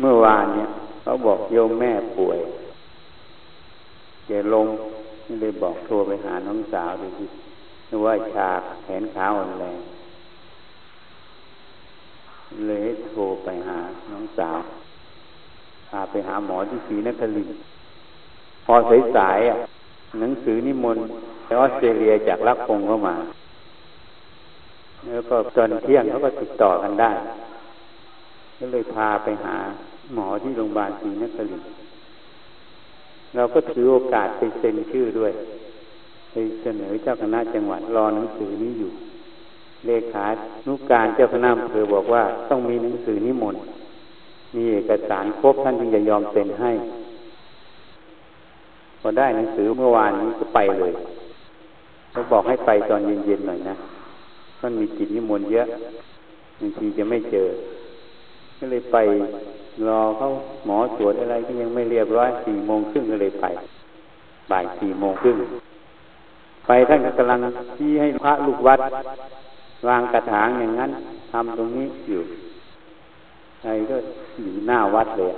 [0.00, 0.68] เมื่อวานเนี่ย
[1.02, 2.38] เขาบอกโยมแม่ป่วย
[4.26, 4.66] แกลง
[5.40, 7.24] เลยบอกโทรไปหาน้องสาวดูสิ
[8.04, 8.48] ว่าชา
[8.82, 9.78] แขนขาอ่อนแรง
[12.66, 13.78] เลยโทรไปหา
[14.10, 14.58] น้องสาว
[15.88, 17.48] พาไปหาหมอที่ศรีนคริน
[18.66, 18.74] พอ
[19.16, 19.56] สายๆอะ
[20.20, 21.04] หนังสือนิมนต์
[21.58, 23.16] ออสเตรเลียจากรักคงเข้ามา
[25.06, 27.10] แล้วก็ตอนเที่ยงเขาก็ติดต่อกันได้
[28.60, 29.56] ก็เลยพาไปหา
[30.14, 31.62] หมอที่โรงพยาบาลศรีนคริน
[33.36, 35.32] เราก็ถือโอกาสไปเซ็นชื่อด้วย
[36.30, 38.90] ไปเสนอเจ้าคณะจังหวัดรอหนังสือนี้อยู่
[39.86, 40.24] เลขา
[40.66, 43.62] นุการเจ้าคณะอำเภอบอกว่าต้องมีหนังสือนิมนต์
[44.56, 46.72] มีเอกสารครบท่านจึงจะยอมเซ็นให้
[49.00, 50.92] พอได้หนังสือเมื่อวานนี้ก็ไปเลย
[52.12, 53.74] เขาบอกให้ไปตอนเย็นๆหน่อยนะ
[54.62, 55.66] มันมีกิจนิมนต์เยอะ
[56.58, 57.48] บางทีจะไม่เจอ
[58.62, 58.98] ก็เลยไป
[59.86, 60.26] รอเขา
[60.66, 63.46] หมอตรวจอะไรก็ยังไม่เรียบร้อยสี่โมงครึ่งก็เลยไป
[64.50, 65.36] บ่ายสี่โมงครึ่ง
[66.66, 67.38] ไปท่านกำลัง
[67.78, 68.80] ที่ให้พระลูกวัด
[69.88, 70.90] วางกระถางอย่างนั้น
[71.32, 72.22] ทำตรงนี้อยู่
[73.60, 73.96] ใครก็
[74.42, 75.32] อยู่หน้าวัดเลย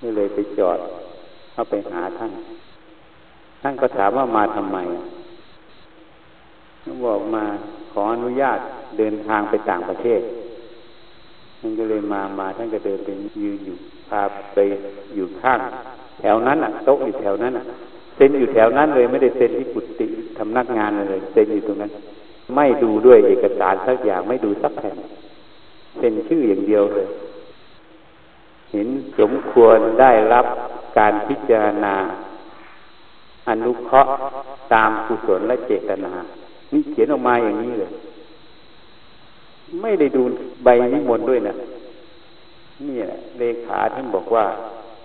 [0.00, 0.78] ก็เลยไปจอด
[1.52, 2.32] เข้าไปหาท่าน
[3.62, 4.78] ท่านก็ถามว่ามาทำไม
[7.04, 7.44] บอกมา
[7.92, 8.58] ขออนุญาต
[8.98, 13.08] เดินทางไปต่างประเทศานก็เลยมามาท่านก็เดินไป
[13.42, 13.76] ยืนอยู่
[14.08, 14.22] พา
[14.54, 14.58] ไป
[15.14, 15.58] อยู่ข้าง
[16.20, 17.64] แถวนั้นอะโต๊ะอยู่แถวนั้นอะ
[18.16, 20.06] เซ็นอยู่แถวนั้นเลยไม่ได้เซ็นที่กุฏิ
[20.38, 21.92] ทำนักงานเลยเซ็นอยู่ตรงนั้น
[22.54, 24.96] ไม่ดูด้วยเอกสารสักอย่างไม่ดูสักแผ่น
[25.98, 27.06] เซ็นชื่ออย่างเดียวเลย
[28.72, 30.46] เห็นสมควรได้รับ
[30.98, 31.94] การพิจารณา
[33.48, 34.12] อนุเคราะห์
[34.74, 36.12] ตามกุศลและเจตนา
[36.72, 37.90] นี่เขียนออกมาอย่างนี้เลย
[39.82, 40.22] ไม่ได้ดู
[40.64, 41.54] ใบนิมนต์ด้วยนะ
[42.86, 44.44] นี่แหละเลขาท่านบอกว่า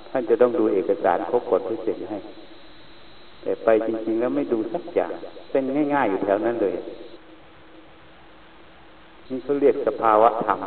[0.09, 2.17] ท่านจะต้องดูเอกสารครบกฎพื่อเซ็นให้
[3.41, 5.11] แต่ไปจริง ๆ แล้วไม่ดูสักอย่าง
[5.51, 5.63] เป็น
[5.93, 6.75] ง่าย ๆ อยู่แถวนั้นเลย
[9.29, 10.59] นี่เขาเรียกสภาวะธรรม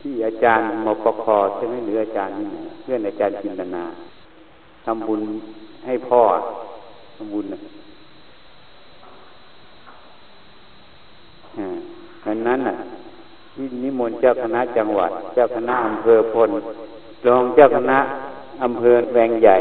[0.00, 1.24] ที่อาจารย์มปค
[1.56, 2.48] ใช่ไหมหรืออาจารย์นี่
[2.82, 3.84] เพื่อนอาจารย์จินตนา
[4.84, 5.20] ทำบุญ
[5.86, 6.20] ให้พ่อ
[7.16, 7.60] ทำบุญนะ
[12.32, 12.76] อันนั้นน่ะ
[13.54, 16.50] ที่นิมนต์เจ้าคณะจังหวัด เจ้าคณะอำเภอพล
[17.26, 17.98] รองเจ้าคณะ
[18.64, 19.56] อำเภอแวงใหญ่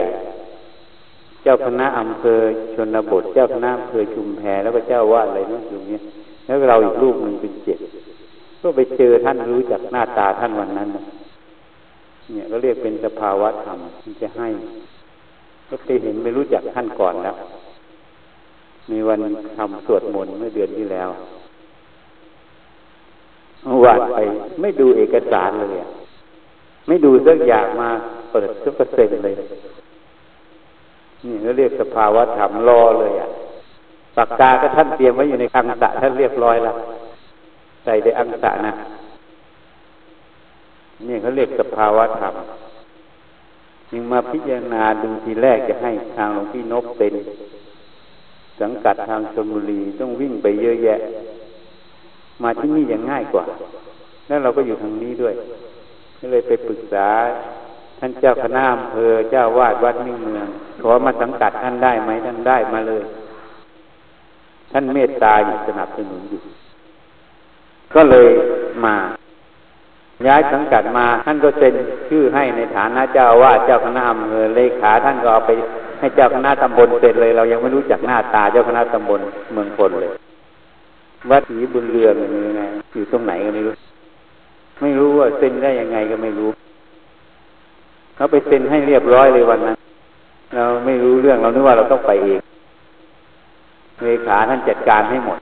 [1.44, 2.40] เจ้าคณะอำเภอ
[2.76, 6.02] ชนบท เจ้าคณะอำเภอชุมแพแล้วก็เจ้าวาดอะไรนั่นอยู่เนี้ย
[6.46, 7.80] แล้วเราอีกลูกหนึ่งเป็นเจ็ด
[8.62, 14.48] ก็ไปเจอท่านรู้จักหน้าตาท่านวันนั้นเนี่ยก็เรียกเป็นสภาวะธรรมที่จะให้
[15.70, 17.36] ก็เคยเห็นไม่รู้จักท่านก่อนแล้ว
[18.92, 19.20] มีวัน
[19.58, 21.10] ทำสวดมนต์เมื่อเดือนที่แล้ว
[23.84, 24.18] วานไป
[24.62, 25.86] ไม่ดูเอกสารเลย
[26.88, 27.90] ไม่ดูสักอย่างมา
[28.32, 29.36] เปิดสักเปอร์เซ็นต์เลย
[31.26, 33.30] นี่ก็เรียกสภาวะธรรมรอเลยอะ
[34.16, 36.76] ปากกาก็ท่านเตรียมไว้อยู่ในคังสะท่านเรียบร้อยแล้ว
[37.84, 38.74] ใส่ในอังสะนะ
[41.08, 42.34] นี่เขาเรียกสภาวะธรรม
[43.92, 47.14] จึงมาพิจารณาดูทีแรกจะให้ทางหลวงพี่นกเป็น
[48.62, 51.00] สังกัดทางชลบุรีต้องวิ่งไปเยอะแยะ
[52.44, 53.46] มาที่นี่ยังง่ายกว่า
[54.28, 55.34] แล้วเราก็อยู่ทางนี้ด้วย
[56.20, 57.08] ก็เลยไปปรึกษา
[58.00, 60.48] ท่านเจ้าคณะอำเภอเจ้าวาดวัดมิ่งเมือง
[60.82, 63.04] ขอมาสังกัดท่านได้ไหมท่านได้มาเลย
[64.72, 66.42] ท่านเมตตาอยู่สนับสนุนอยู่
[67.94, 68.30] ก็เลย
[68.86, 68.96] มา
[70.28, 71.74] ย้ายสังกัดมา ท่านก็เซ็น
[72.10, 75.52] ชื่อให้ในฐานะเจ้าว่าเจ้าคณะอำเภอเลขาท่านก็เอาไป
[76.00, 79.22] ให้เจ้าคณะตำบลเซ็นเลย เรายังไม่รู้จักหน้าตาเจ้าคณะตำบล
[79.54, 80.12] เมืองพลเลย
[81.30, 82.62] วัดศรีบุญเรืองนี่ไง
[82.94, 83.74] อยู่ตรงไหนก็ไม่รู้
[84.82, 86.50] ไม่รู้ว่าเซ็นได้ยังไงก็ไม่รู้
[88.16, 89.76] เขาไปเซ็นให้เรียบร้อยเลยวันนั้น
[90.56, 92.40] เราไม่รู้เรื่องเรานึกว่าเราต้องไปเอง
[94.04, 95.40] เลขาท่านจัดการให้หมด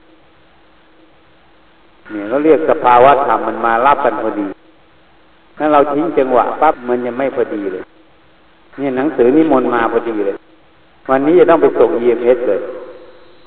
[2.11, 4.47] เนี่ยเขาเรียกสภาวะธรรมมันมารับกันพอดี
[5.57, 7.83] ถ้าเราทิ้งจังหวะปั๊บมันยังไม่พอดีเลย
[8.77, 10.35] เนี่ยหนังสือนิมนต์มาพอดีเลย
[11.09, 12.59] วันนี้จะต้องไปส่ง EMS เลย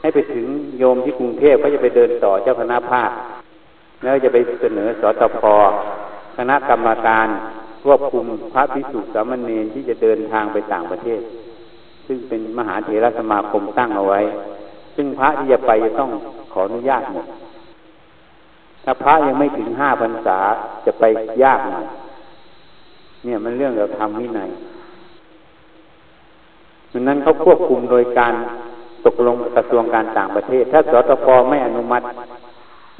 [0.03, 0.47] ให้ไปถึง
[0.79, 3.11] โยมที่กรุงเทพก็จะไปเดินต่อเจ้าคณะภาค
[4.03, 5.41] แล้วจะไปเสนอสตพ
[6.37, 7.27] คณะกรรมการ
[7.85, 11.21] ควบคุมพระภิกษุสามเณรที่จะเดินทางไปต่างประเทศ
[12.07, 14.21] ซึ่งเป็นมหาเถรสมาคมตั้งเอาไว้
[14.97, 16.11] ซึ่งพระที่จะไปจะต้อง
[16.53, 17.27] ขออนุญาตหมด
[18.85, 20.39] ถ้าพระยังไม่ถึงห้าพรรษา
[20.87, 21.05] จะไป
[21.43, 21.87] ยากหน่อย
[23.25, 24.51] เนี่ยมันเรื่องเราทำวินัย
[26.93, 28.35] ดังนั้นเขาควบคุมโดยการ
[29.07, 32.05] ตกลงกระทรวงการต่างประเทศ ถ้าสตปไม่อนุมัติ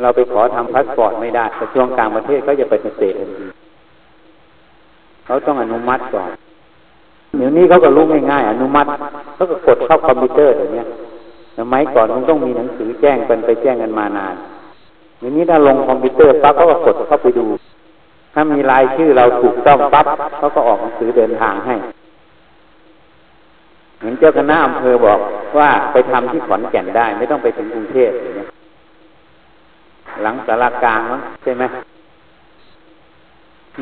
[0.01, 3.47] เราไปขอทำพาสปอร์ตไม่ได้กระทรวงต่างประเทศก็จะไปเช็กทันที
[5.27, 6.31] เขาต้องอนุมัติก่อน
[7.37, 8.89] เดี๋ยวนี้เขาก็รู้ง่ายๆอนุมัติ
[9.35, 10.89] เขาก็กดเข้าคอมพิวเตอร์อย่างเงี้ย
[11.59, 14.35] สมัยก่อนมันต้องมีหนังสือแจ้งกันไปแจ้งกันมานาน
[15.19, 17.47] เดี๋ยวนี้ถ้าลงคอมพิวเตอร์ปั๊บเขาก็กดเข้าไปดู
[18.35, 20.07] ถ้ามีรายชื่อเราถูกต้องปั๊บ
[20.39, 21.75] เขาก็ออกหนังสือเดินทางให้
[24.03, 25.19] เหมือนเจ้าคณะอำเภอบอก
[25.59, 28.49] ว่าไปทำที่ขอนแก่นได้ ไม่ต้องไปถึงกรุงเทพอย่างเงี้ย
[30.23, 31.65] หลังสารากลางมั้งใช่ไหม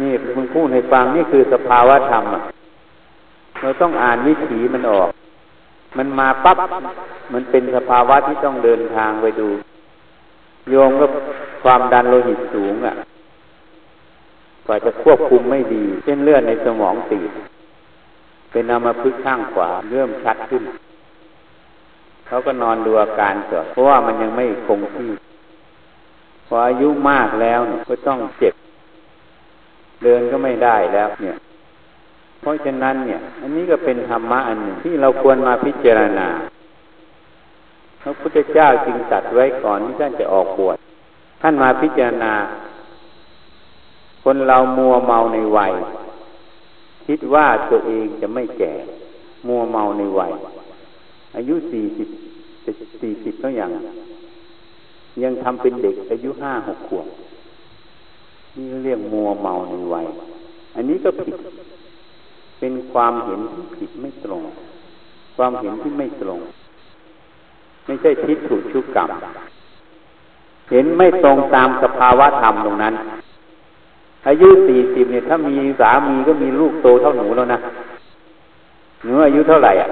[0.01, 2.43] นี่คุณพูดให้ฟังนี่คือสภาวะธรรมอะ
[3.61, 5.11] เราต้องอ่านวิถีมันออก
[5.99, 6.59] มันมาปั๊บ
[7.33, 9.49] มันเป็นสภาวะที่ต้องเดินทางไปดู
[10.71, 11.07] โยมก็
[11.63, 12.95] ความดันโลหิตสูงอะ
[14.67, 17.31] กว่าจะควบคุมไม่ดี เส้นเลือดในสมองตีด
[18.51, 20.63] เป็นอามาพึกข้างขวาเริ่มชัดขึ้น
[22.27, 25.11] เขาก็นอนดูอาการก่อนเพราะว่ามันยังไม่คงที่
[26.47, 28.55] พออายุมากแล้วเนี่ยก็ต้องเจ็บ
[30.03, 31.37] เดินก็ไม่ได้แล้ว เนี่ย
[32.41, 36.29] เพราะฉะนั้นเนี่ย อันนี้ก็เป็นธรรมะอันหนึ่งที่เราควรมาพิจารณา
[38.03, 40.77] พระพุทธเจ้าจึงตัดไว้ก่อนที่ท่านจะออกบวช
[41.43, 42.33] ท่านมาพิจารณา
[44.25, 45.73] คนเรามัวเมาในวัย
[47.13, 48.73] คิดว่าตัวเองจะไม่แก่
[49.49, 50.33] มัวเมาในวัย
[51.37, 52.09] อายุสี่สิบ
[53.01, 53.71] สี่สิบก็ยัง
[55.23, 57.07] ยังทำเป็นเด็กอายุห้าหกขวบ
[58.57, 60.07] นี่เรียกมัวเมาในวัย
[60.77, 61.35] อันนี้ก็ผิด
[62.61, 64.43] เป็นความเห็นที่ผิดไม่ตรง
[65.37, 66.41] ความเห็นที่ไม่ตรง
[67.87, 69.11] ไม่ใช่ทิฏฐุชุกกรรม
[70.71, 72.95] เห็นไม่ตรงตามสภาวะธรรมตรงนั้น
[74.27, 77.59] อายุสี่สิบเนี่ยถ้ามีสามีก็มีลูกโตเท่าหนูแล้วนะ
[79.05, 79.89] หนูอายุเท่าไหร่อะ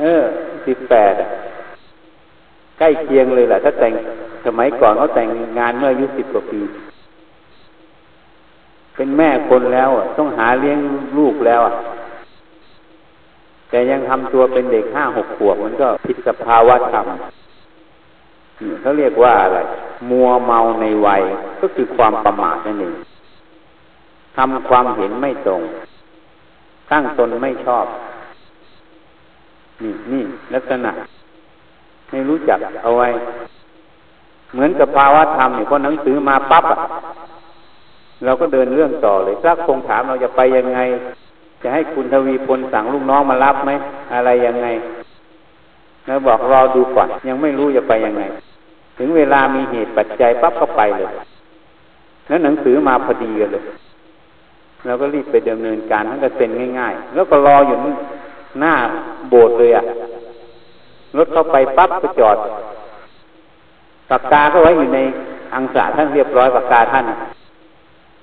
[0.00, 0.22] เออ
[0.66, 1.14] สิบแปด
[2.78, 3.92] ใกล้เคียงเลยแหละถ้าแต่ง
[4.46, 5.28] สมัยก่อนเขาแต่ง
[5.58, 6.60] งานเมื่ออายุสิบกว่าปี
[8.96, 10.78] เป็นแม่คนแล้วต้องหาเลี้ยง
[11.18, 11.74] ลูกแล้วอะ
[13.70, 17.06] แต่ยังทำตัวเป็นเด็กห้าหกขวบมันก็ผิดสภาวะธรรม
[18.80, 19.58] เขาเรียกว่าอะไร
[20.10, 21.22] มัวเมาในวัย
[21.60, 22.94] ก็คือความประมาทนั่นเอง
[24.36, 25.62] ทำความเห็นไม่ตรง
[26.90, 27.86] ตั้งตนไม่ชอบ
[29.82, 30.22] นี่นี่
[30.54, 30.90] ลักษณะ
[32.10, 33.08] ไม่รู้จักเอาไว้
[34.52, 36.78] เหมือนกับภาวะธรรมเนี่ยพอหนังสือมาปั๊บอะ
[38.24, 40.80] เราก็เดินเรื่องต่อเลยสักคงถามเราจะไปยังไง
[41.62, 43.70] จะให้คุณทวีพลสั่งลูกน้องมารับไหม
[44.14, 44.66] อะไรยังไง
[46.06, 48.24] แล้วบอกรอดูก่อนยังไม่รู้จะไปยังไง
[49.02, 51.12] ถึงเวลามีเหตุปัจจัยปั๊บก็ไปเลย
[52.28, 53.64] แล้วหนังสือมาพอดีกันเลย
[54.86, 57.76] เราก็รีบไปดำเนินการทั้งกระเซ็นง่ายๆ แล้วก็รออยู่
[58.60, 58.74] หน้า
[59.30, 59.84] โบสถ์เลยอะ
[61.16, 62.36] รถเข้าไปปั๊บก็จอด
[64.10, 64.98] ปากกาก็ไว้อยู่ใน
[65.54, 67.04] อังสะท่านเรียบร้อยปากกาท่าน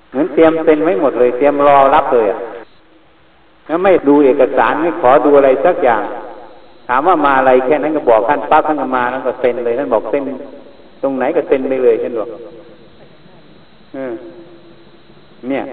[0.09, 2.39] เหมือนเตรียมเซ็นไว้หมดเลย เตรียมรอรับเลยอะ
[3.67, 6.03] แล้วไม่ดูเอกสารไม่ขอดูอะไรสักอย่าง
[6.87, 10.23] ถามว่ามาอะไรแค่นั้นก็บอกท่านปั๊บท่านก็มาแล้วก็เซ็นเลยท่านบอกเซ็น
[11.01, 12.29] ตรงไหนก็เซ็นไปเลยฉันบอก
[15.49, 15.63] เนี่ย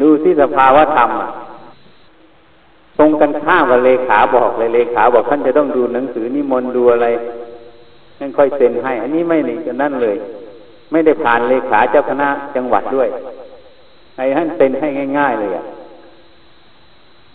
[0.00, 1.10] ดูที่สภาวะธรรม
[2.98, 7.08] ตรงกันข้ามกับเลขาบอกเลยเลขาบอกท่านจะต้องดูหนังสือนิมนต์ดูอะไร
[8.20, 10.16] นั่นค่อยเซ็นให้ อันนี้ไม่นีกันนั่นเลย
[10.90, 13.08] ไม่ได้ผ่านเลขาเจ้าคณะจังหวัดด้วย
[14.16, 15.64] ให้ท่านเซ็นให้ง่าย ๆ เลยอะ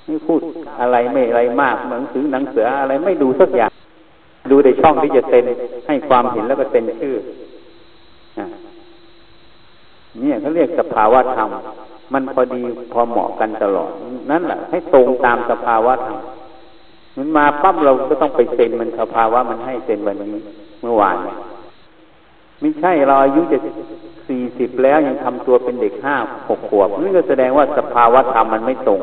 [0.05, 0.39] ไม่พูด
[0.81, 3.66] อะไรไม่อะไรมากหนังสือหนังเสืออะไรไม่ดูสักอย่าง
[4.51, 5.45] ดูในช่องที่จะเซ็น
[5.87, 7.15] ให้ความเห็นแล้วก็เซ็นชื่อ
[10.19, 11.49] เนี่ยเขาเรียกสภาวะธรรม
[12.13, 12.63] มันพอดี
[12.93, 13.91] พอเหมาะกันตลอด
[14.31, 16.19] นั่นแหละให้ตรงตามสภาวะธรรม
[17.17, 20.41] มันมาปั๊บเราก็ต้องไปเซ็นมันสภาวะมันให้เซ็นวันนี้
[20.81, 21.17] เมื่อวาน
[22.61, 23.57] ไม่ใช่เราอายุจะ
[24.27, 26.15] สี่สิบแล้วยังทำตัวเป็นเด็กห้า
[26.49, 29.01] หกขวบนี่ก็แสดงว่าสภาวะธรรมมันไม่ตรง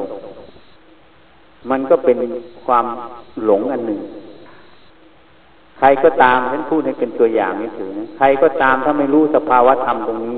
[1.70, 2.18] มันก็เป็น
[2.66, 2.86] ความ
[3.44, 4.00] หลงอันหนึ่ง
[5.84, 10.36] รก็ตามฉันพูดให้เป็นตัวอย่างนี่ถือนะใครก็ตามถ้าไม่รู้สภาวะธรรมตรงนี้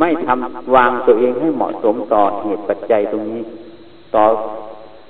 [0.00, 3.42] ไม่ทำวางตัวเองให้เหมาะสมต่อเหตุปัจจัยตรงนี้
[4.14, 4.24] ต่อ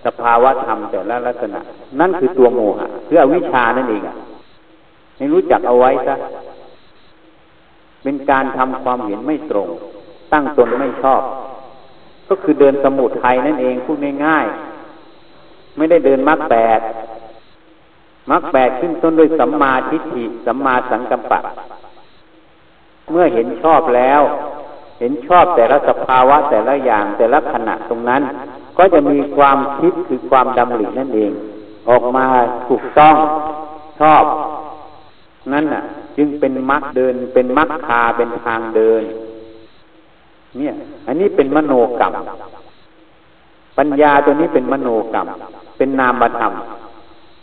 [0.05, 1.61] สภาวะธรรมแต่ละลักษณะ
[2.01, 4.17] นั่นคือตัวโมหะคืออวิชานั่นเองอะ
[5.17, 6.15] ให้รู้จักเอาไว้ซะ
[8.03, 9.69] เป็นการทำความเห็นไม่ตรง
[10.33, 11.23] ตั้งตนไม่ชอบ
[12.29, 16.81] ก็คือเดินสมุทัยนั่นเองพูดง่ายๆไม่ได้เดินมรรคแปด
[18.31, 21.41] มรรคแปดขึ้นต้นด้วยสัมมาทิฏฐิสัมมาสังกัปปะ
[23.11, 24.21] เมื่อเห็นชอบแล้ว
[25.01, 28.23] เห็นชอบแต่ละสภาวะแต่ละอย่างแต่ละขณะตรงนั้น
[28.79, 31.33] ก็จะมีความคิดคือความดำรินั่นเอง
[31.89, 32.25] ออกมา
[32.69, 33.17] ถูกต้อง
[34.01, 34.25] ชอบ
[35.53, 35.83] นั่นน่ะ
[36.17, 39.03] จึงเป็นมรรคเดิน เป็นมรรคคาเป็นทางเดิน
[40.59, 40.73] เนี่ย
[41.07, 42.13] อันนี้เป็นมโนกรรม
[43.79, 45.27] ปัญญาตัวนี้เป็นมโนกรรม
[45.79, 46.53] เป็นนามธรรม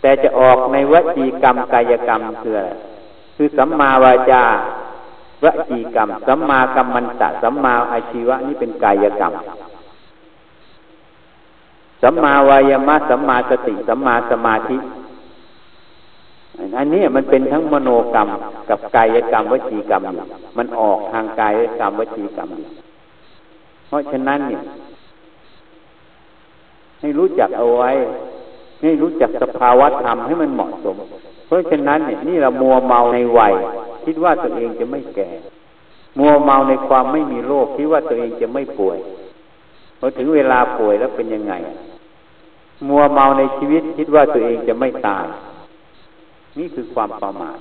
[0.01, 2.72] แต่จะออกในวจีกรรมกายกรรมคืออะไร
[3.36, 4.44] คือสัมมาวาจา
[5.44, 9.34] วจีกรรม สัมมากัมมันตะสัมมาอาชีวะนี่เป็นกายกรรม
[12.01, 14.77] สัมมาวายามะสัมมาสติ สัมมาสมาธิ
[16.77, 18.27] อันนี้มันเป็นทั้งมโนกรรม
[18.70, 20.25] กับกายกรรมวจีกรรมอยู่
[20.58, 22.68] มันออกทางกายกรรมวจีกรรมอยู่
[23.88, 24.62] เพราะฉะนั้นเนี่ย
[27.00, 27.91] ให้รู้จักเอาไว้
[28.81, 30.95] ให้รู้จักสภาวะธรรมให้มันเหมาะสม
[31.45, 33.53] เพราะฉะนั้นเนี่ยนี่เรามัวเมาในวัย
[34.05, 35.29] คิดว่าตัวเองจะไม่แก่
[36.19, 38.98] มัวเมาในความไม่มีโรคคิดว่าตัวเองจะไม่ป่วย
[40.00, 41.53] พอถึงเวลาป่วยแล้วเป็นยังไง
[42.88, 45.25] มัวเมาในชีวิตคิดว่าตัวเองจะไม่ตาย
[46.57, 47.57] นี่คือความประมาท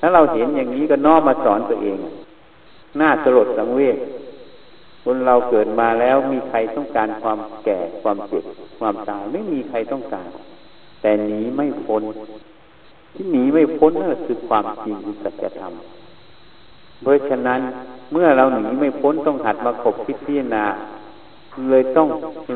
[0.00, 1.98] ถ้าเราเห็นอย่างนี้ก็น้อมมาสอนตัวเอง
[3.00, 3.98] น่าสลดสังเวช
[5.04, 8.44] คนเราเกิดมาแล้วมีใครต้องการความแก่ความเจ็บ
[8.78, 10.28] ความตายไม่มีใครต้องการ
[11.02, 12.02] แต่หนีไม่พ้น
[13.14, 15.72] ที่หนีไม่พ้นนั่นคือความจริงคือสัจธรรม
[17.02, 17.60] เพราะฉะนั้น
[18.12, 20.64] เมื่อเราหนีไม่พ้นต้องหัดมาขบคิดพิจารณา
[21.70, 22.08] เลยต้อง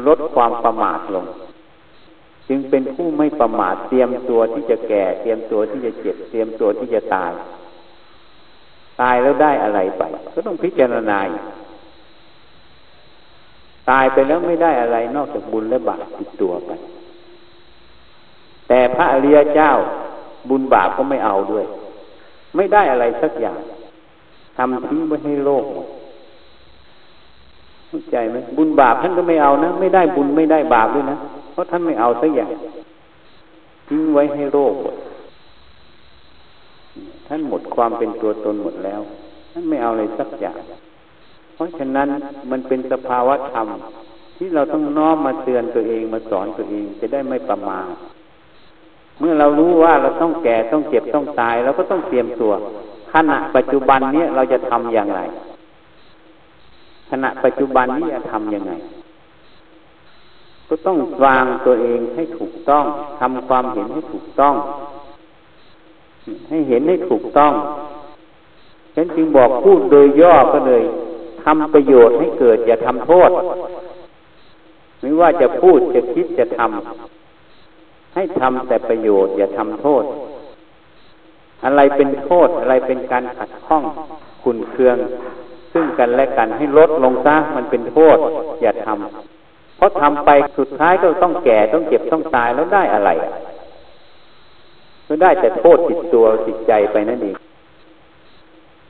[0.07, 1.27] ลดความประมาทลง
[2.49, 7.33] จึงเป็นผู้ไม่ประมาทเตรียมตัวที่จะแก่ เตรียมตัวที่จะเจ็บเตรียมตัวที่จะตาย
[9.01, 10.03] ตายแล้วได้อะไรไป
[10.35, 11.19] ก็ต้องพิจารณา
[13.91, 16.71] ตายไปแล้วไม่ได้อะไรนอกจากบุญและบาปติดตัวไป
[18.69, 19.71] แต่พระอริยเจ้า
[20.49, 21.65] บุญบาปก็ไม่เอาด้วย
[22.57, 23.59] ไม่ได้อะไรสักอย่าง
[24.57, 25.87] ทำทิ้งไว้ให้โลกหมด
[27.89, 31.17] เข้าใจไหมบุญบาปท่านก็ไม่เอานะ ไม่ได้บุญไม่ได้บาปด้วยนะ
[31.53, 32.51] เพราะท่านไม่เอาสักอย่าง
[33.89, 34.97] ทิ้งไว้ให้โลกหมด
[37.27, 39.01] ท่านหมดความเป็นตัวตนหมดแล้ว
[39.53, 40.57] ท่านไม่เอาอะไรสักอย่าง
[41.57, 42.09] เพราะฉะนั้น
[42.51, 43.69] มันเป็นสภาวะธรรม
[44.37, 47.89] ที่เราต้องน้อมมาเตือนตัวเองมาสอนตัวเองจะได้ไม่ประมาท
[49.19, 52.53] เมื่อเรารู้ว่าเราต้องแก่ต้องเจ็บต้องตายเราก็ต้องเตรียมตัว
[53.13, 55.21] ขณะปัจจุบันเนี้ยเราจะทำอย่างไร
[57.11, 58.73] ขณะปัจจุบันนี้จะทำยังไง
[60.69, 62.85] ก็ต้องวางตัวเองให้ถูกต้อง
[63.21, 64.55] ทำความเห็นให้ถูกต้อง
[66.49, 67.53] ให้เห็นให้ถูกต้อง
[68.95, 70.83] ฉันจึงบอกพูดโดยย่อก็เลย
[71.47, 73.31] ทำประโยชน์ให้เกิด อย่าทำโทษ
[75.01, 80.05] ไม่ว่าจะพูดจะคิดจะทำให้ทำแต่ประโยชน์ อย่าทำโทษ
[81.65, 83.85] อะไรเป็นโทษอะไรเป็นการขัดข้อง
[84.43, 84.97] ขุนเคือง
[85.73, 88.17] ซึ่งกันและกันให้ลดลงซะมันเป็นโทษ
[88.63, 93.11] อย่าทำเพราะทำไปสุดท้ายก็ต้องแก่ต้องเจ็บต้องตายแล้วได้อะไร
[95.07, 97.37] ก็ได้แต่โทษติดตัวติดใจไปนั่นเอง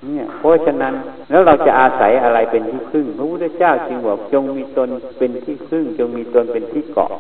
[0.05, 0.95] เนี่ยเพราะฉะนั้น
[1.31, 4.89] แล้วเราจะอาศัยอะไรเป็นที่พึ่งพระพุทธเจ้าจึงบอกจงมีตน
[5.19, 7.11] เป็นที่พึ่ง จงมีตนเป็นที่เกาะ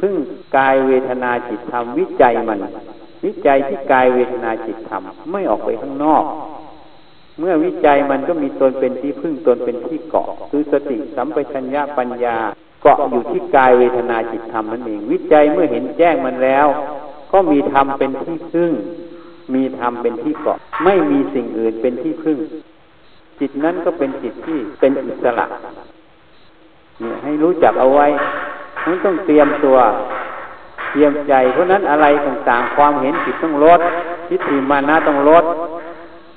[0.00, 0.14] พึ่ง
[0.56, 2.58] กายเวทนาจิตธรรมวิจัยมัน
[3.24, 6.24] วิจัยที่กายเวทนาจิตธรรมไม่ออกไปข้างนอก
[7.38, 12.36] เมื่อวิจัยมันก็มีตนเป็นที่พึ่งตนเป็นที่เกาะ คือสติสัมปชัญญะปัญญา
[12.82, 16.66] เกาะอยู่ที่กายเวทนาจิตธรรมนั่นเองวิจัยเมื่อเห็นแจ้งมันแล้ว
[17.32, 18.72] ก็มีธรรมเป็นที่พึ่ง
[19.54, 22.38] มีธรรมเป็นที่เกาะ ไม่มีสิ่งอื่นเป็นที่พึ่ง
[23.40, 25.46] จิตนั้นก็เป็นจิตที่เป็นอิสระ
[27.00, 28.06] เนี่ยให้รู้จักเอาไว้
[28.86, 29.76] นั้นต้องเตรียมตัว
[30.90, 33.80] เตรียมใจ เพราะนั้นอะไรต่างๆ ความเห็นผิดต้องลด
[34.28, 35.44] ทิฏฐิมานะต้องลด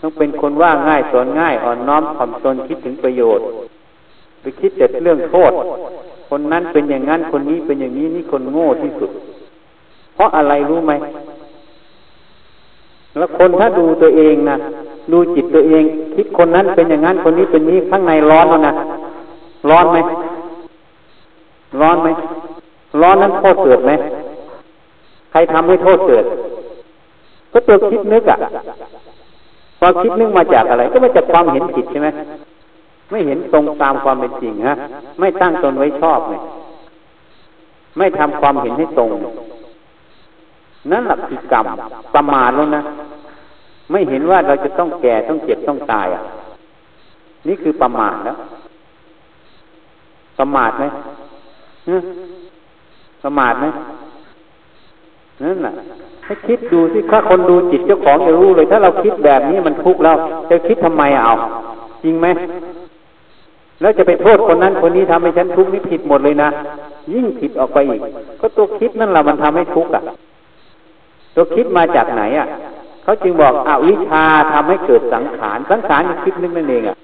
[0.01, 3.45] ต้องเป็นคนว่าง่ายสอนง่ายอ่อนน้อมถ่อมตนคิดถึงประโยชน์
[4.41, 5.51] ไปคิดแต่เรื่องโทษ
[6.29, 9.11] คนนั้นเป็นอย่างนั้นคนนี้เป็นอย่างนี้นี่คนโง่ที่สุด
[10.15, 10.93] เพราะอะไรรู้ไหม
[13.17, 14.57] แล้วคนถ้าดูตัวเองนะ
[15.11, 15.83] ดูจิตตัวเอง
[16.15, 18.73] คิดคนนั้นเป็นอย่างนั้นคนนี้เป็นนี้ข้างในร้อนแล้วนะ
[19.69, 19.97] ร้อนไหม
[21.81, 22.07] ร้อนไหม
[23.01, 23.91] ร้อนนั้นโทษเกิดไหม
[25.31, 26.25] ใครทำให้โทษเกิด
[27.51, 28.37] ก็ตัวคิดนึกอะ
[29.79, 32.09] พอคิดนึกมาจากอะไร ก็มาจากความเห็นผิดใช่ไหม
[33.11, 34.75] ไม่เห็นตรงตามความเป็นจริงฮะ
[35.19, 36.41] ไม่ตั้งตนไว้ชอบเลย
[37.97, 39.09] ไม่ทำความเห็นให้ตรง
[40.91, 41.65] นั่นแหละคือกรรม
[42.15, 42.81] ประมาทแล้วนะ
[43.91, 46.21] ไม่เห็นว่าเราจะต้องแก่ต้องเจ็บต้องตายอะ
[47.47, 48.37] นี่คือประมาทแล้ว
[50.39, 50.85] ประมาทไหม
[53.23, 53.65] ประมาทไหม
[55.43, 55.73] นั่นแหละ
[56.25, 60.15] ให้คิดดูสิถ้าคนดูจิตเจ้าของจะรู้เลย ถ้าเราคิดแบบนี้มันทุกข์แล้ว
[60.49, 61.33] จะคิดทำไมเอา
[62.03, 62.27] จริงไหม
[63.81, 66.49] แล้วจะไปโทษคนนั้นคนนี้ทำให้ฉันทุกข์นี่ผิดหมดเลยนะ
[67.13, 68.01] ยิ่งผิดออกไปอีก
[68.41, 70.03] ก็ตัวคิดนั่นแหละมันทำให้ทุกข์อะ
[71.35, 72.47] ตัวคิดมาจากไหนอะ
[73.03, 74.23] เขาจึงบอกอวิชา
[74.53, 76.95] ทำให้เกิดสังขารสังขารคือคิดนึกนั่นเองอะ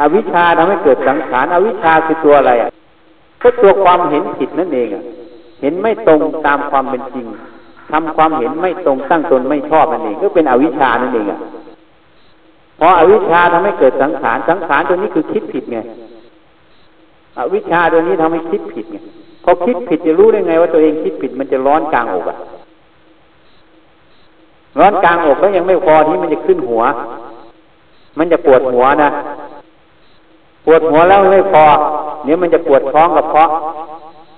[0.00, 2.70] อวิชชาทำให้เกิดสังขารอวิชชาคือตัวอะไรอะ
[3.42, 5.02] ก็ตัวความเห็นผิดนั่นเองอะ
[5.60, 7.26] เห็นไม่ตรงตามความเป็นจริง
[7.92, 11.40] ทำความเห็นไม่ตรงตั้งตนไม่ชอบนั่นเองก็เป็นอวิชชานั่นเองอะ
[12.78, 15.78] พออวิชชาทำให้เกิดสังขารสังขารตัวนี้คือคิดผิดไง
[17.38, 18.96] อวิชชาตัวนี้ทำให้คิดผิดไง
[19.44, 22.36] พอคิดผิดจะรู้ได้ไงว่าตัวเองคิดผิดมันจะร้อนกลางอกอะ
[24.78, 26.82] ร้อนกลางอกก็ยังไม่พอที่มันจะขึ้นหัว
[28.18, 29.10] มันจะปวดหัวนะ
[30.66, 31.64] ปวดหัวแล้วไม่พอ
[32.24, 33.48] เดี๋ยวมันจะปวดท้องกระเพาะ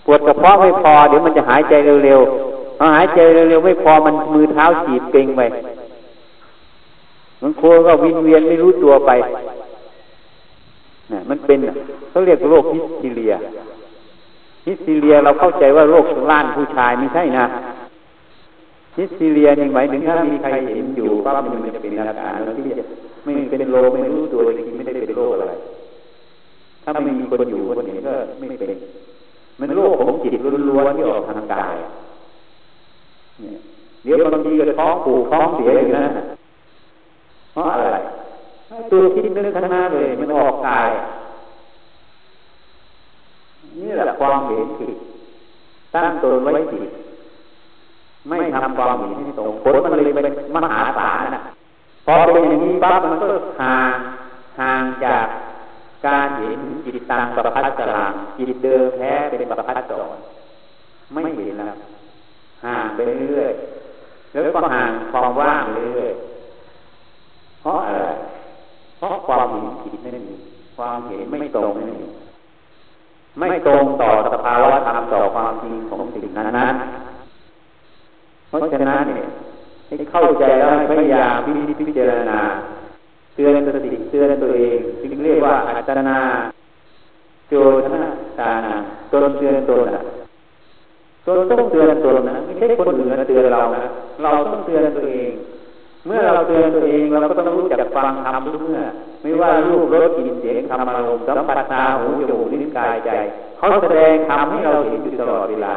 [0.06, 1.74] ปวดกระเพาะไม่พอ เดี๋ยวมันจะหายใจ
[2.04, 5.40] เร็วๆพอหายใจเร็วๆไม่พอมันมือเท้าจีบเกร็งไป
[7.42, 9.10] มันโคก็วิงเวียนไม่รู้ตัวไป
[11.12, 11.58] นี่มันเป็น
[12.10, 13.32] เขาเรียกโรคฮิสทีเรีย
[14.66, 17.46] ฮิสทีเรียเราเข้าใจว่าโรคร่านผู้ชายไม่ใช่นะ
[18.96, 22.84] ฮิสทีเรียนี่หมายถึงถ้ามีใครเห็นอยู่ปั๊บมันจะเป็นอาการแล้วที่จะ
[23.24, 25.54] ไม่เป็นโรคไม่รู้ตัวจริงไม่ได้เป็นโรคอะไร
[26.82, 28.70] ถ้าไม่มีคนอยู่คนเห็นก็ไม่เป็น
[29.60, 30.38] มันโรคของจิต
[30.70, 31.74] ล้วนๆที่ออกทางกาย
[34.04, 36.06] เดี๋ยวบางทีก็ท้องผูกท้องเสียอยู่นะ
[37.52, 37.98] เพราะอะไร
[38.90, 40.88] ตัวคิดนึกขนาเลยมันออกกาย
[43.80, 44.96] นี่แหละความเห็นผิด
[45.94, 46.88] ตั้งตนไว้ผิด
[48.28, 51.42] ไม่ทำความเห็นให้ตรงผลมันเลยเป็นมหาศาลนะ
[52.06, 53.26] พอเป็นอย่างนี้ปั๊บมันก็
[53.62, 53.96] ห่าง
[54.60, 55.26] ห่างจาก
[56.06, 60.16] การเห็นจิตตังประพัสสลางจิตเดิมแท้เป็นประพัสสอน
[61.12, 61.76] ไม่เห็นแล้ว
[62.64, 63.52] ห่างไปเรื่อย
[64.30, 66.12] แล้วก็ห่างความว่างเรื่อย
[67.60, 68.08] เพราะอะไร
[68.98, 70.40] เพราะความเห็นผิดนั่นเอง
[70.76, 72.10] ความเห็นไม่ตรงนั่นเอง
[73.38, 76.74] ไม่ตรงต่อสภาวะธรรมต่อความจริงของสิ่งนั้นนั้น
[78.62, 79.26] ราะฉะนั้นเนี่ย
[79.86, 81.36] ให้เข้าใจแล้วพยายาม
[81.78, 82.38] พิจารณา
[83.34, 86.18] เตือนสติเตือนตัวเองจึงเรียกว่าอัตนา
[87.48, 87.54] โจ
[87.84, 88.02] ทนา
[88.38, 88.74] ตานา
[89.12, 90.02] ตนเตือนตนนะ
[91.26, 93.84] ตนต้องเตือนตนนะไม่ใช่คนอื่นมาเตือนเรานะ
[94.22, 95.30] เราต้องเตือนตัวเอง
[96.06, 98.80] เมื่อเราเตือนตัวเองเราก็ต้องรู้จักฟังทำทุกเมื่อ
[99.22, 103.10] ไม่ว่ารูปรสกลิ่นเสียงธรรมอารมณ์สัมผัสตาหูจมูกลิ้นกายใจ
[103.58, 105.74] เขาแสดงทำให้เราเห็นอยู่ตลอดเวลา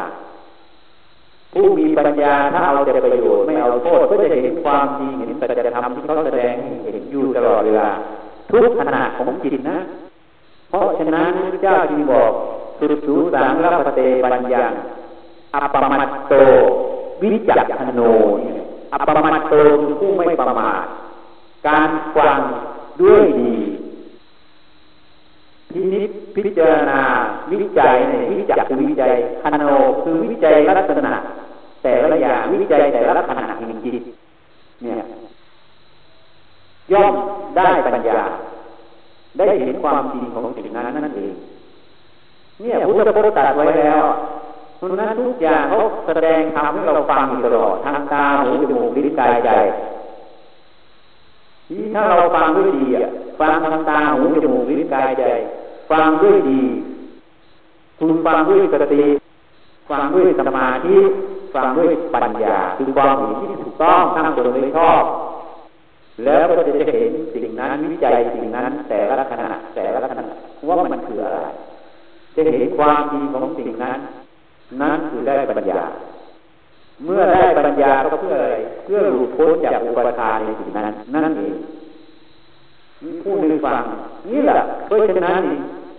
[1.54, 7.90] ผู้มีปัญญาถ้าเอาแต่ประโยชน์ไม่เอาโทษก็จะเห็นความจริงเห็นปัจจธรรมที่เขาแสดงเห็นอยู่ตลอดเวลา
[8.52, 9.80] ทุกขณะของจิตนะ
[10.70, 12.32] เพราะฉะนั้นพระเจ้าจึงบอก
[12.80, 14.66] สุดสูสังรัปเตปัญญา
[15.56, 16.34] อัปปมัตโต
[17.22, 18.02] วิจักขโน
[18.94, 20.86] อัปปมัตโตคือผู้ไม่ประมาท
[21.68, 22.40] การฟัง
[23.02, 23.54] ด้วยดี
[25.72, 27.00] พินิจพิจารณา
[27.52, 29.64] วิจัยในวิจักคือวิจัยคโน
[30.04, 31.14] คือวิจัยลักษณะ
[31.84, 34.02] แต่ละอย่างวิจัยแต่ละขณะแห่งจิต
[34.82, 34.96] เนี่ย
[36.92, 37.14] ย่อม
[37.58, 38.20] ได้ปัญญา
[39.38, 41.34] ได้เห็นความจริงของสิ่งนั้นนั่นเอง
[42.60, 44.04] เนี่ยพุทธพจน์ตัดไว้แล้ว
[44.78, 45.78] เพราะนั้นทุกอย่างเขา
[46.08, 49.50] แสดงทำให้เราฟังตลอดทางตาหูจมูกลิ้นกายใจ
[51.68, 55.24] ที่ถ้าเราฟังด้วยดีอะ ฟังทางตาหูจมูกลิ้นกายใจ
[55.92, 56.62] ฟังด้วยดี
[58.00, 59.06] คุณฟังด้วยสติ
[59.90, 60.98] ฟังด้วยสมาธิ
[61.56, 65.04] ฟังด้วยปัญญา คือความเห็นที่ถูกต้องตั้งตนไม่ชอบ
[66.26, 70.26] แล้วก็จะเห็นสิ่งนั้นวิจัยสิ่งนั้นแต่ละขณะแต่ละขณะ
[70.68, 71.40] ว่ามันคืออะไร
[72.36, 74.00] จะเห็นความดีของสิ่งนั้น
[74.82, 75.82] นั้นคือได้ปัญญา
[77.06, 81.56] เมื่อได้ปัญญาก็เพื่ออะไรเพื่อหลุดพ้นจากอุปทานในสิ่งนั้น นั่นเอง
[83.24, 83.84] ผู้หนึ่งฟัง
[84.30, 85.42] นี่แหละเพราะฉะนั้น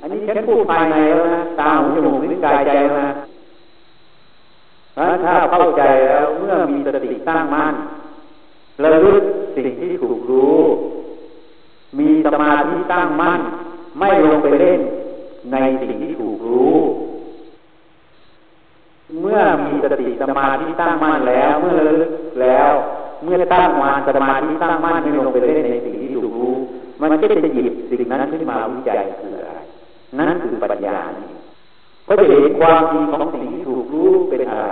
[0.00, 3.10] อันนี้ฉันพูดภายในแล้วนะตาหูจมูกลิ้นกายใจแล้วนะ
[5.24, 7.74] ถ้าเข้าใจแล้วเมื่อมีสติตั้งมั่น
[8.82, 9.22] ระลึก
[9.56, 10.60] สิ่งที่ถูกรู้
[11.98, 13.40] มีสมาธิตั้งมั่น
[13.98, 14.80] ไม่ลงไปเล่น
[15.52, 16.78] ในสิ่งที่ถูกรู้
[19.20, 22.72] เมื่อมีสติสมาธิตั้งมั่นแล้ว เมื่อระลึกแล้ว
[23.24, 26.09] เมื่อตั้งมาสมาธิตั้งมั่นไม่ลงไปเล่นในสิ่งที่
[27.00, 29.52] มันก็จะหยิบสิ่งนั้นขึ้นมาวิจัยคืออะไร
[30.18, 31.28] นั่นคือปัญญานี่
[32.08, 34.70] ก็จะเห็นความจริงของสิ่งที่ถูกรู้เป็นอะไร